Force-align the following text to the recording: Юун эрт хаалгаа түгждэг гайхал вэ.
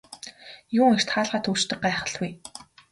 Юун 0.79 0.95
эрт 0.97 1.09
хаалгаа 1.15 1.41
түгждэг 1.45 1.79
гайхал 1.83 2.13
вэ. 2.21 2.29